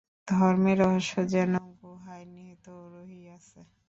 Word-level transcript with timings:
ধর্মের 0.27 0.77
রহস্য 0.83 1.13
যেন 1.33 1.51
গুহায় 1.79 2.25
নিহিত 2.33 2.65
রহিয়াছে। 2.93 3.59